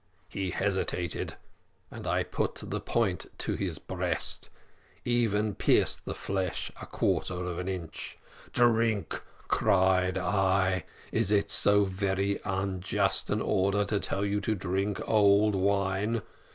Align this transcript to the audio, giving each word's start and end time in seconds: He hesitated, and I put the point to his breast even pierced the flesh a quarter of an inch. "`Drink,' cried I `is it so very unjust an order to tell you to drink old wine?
He 0.29 0.49
hesitated, 0.49 1.35
and 1.91 2.07
I 2.07 2.23
put 2.23 2.55
the 2.55 2.79
point 2.79 3.27
to 3.37 3.53
his 3.53 3.77
breast 3.77 4.49
even 5.05 5.53
pierced 5.53 6.05
the 6.05 6.15
flesh 6.15 6.71
a 6.81 6.87
quarter 6.87 7.35
of 7.35 7.59
an 7.59 7.67
inch. 7.67 8.17
"`Drink,' 8.51 9.21
cried 9.47 10.17
I 10.17 10.85
`is 11.13 11.29
it 11.31 11.51
so 11.51 11.83
very 11.85 12.41
unjust 12.43 13.29
an 13.29 13.41
order 13.41 13.85
to 13.85 13.99
tell 13.99 14.25
you 14.25 14.41
to 14.41 14.55
drink 14.55 14.99
old 15.07 15.53
wine? 15.53 16.23